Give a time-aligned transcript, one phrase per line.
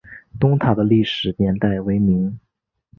[0.39, 2.39] 东塔的历史年代为明。